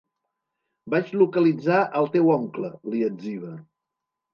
Vaig 0.93 1.11
localitzar 1.23 1.85
el 2.03 2.13
teu 2.19 2.35
oncle, 2.41 2.77
li 2.93 3.07
etziba. 3.13 3.57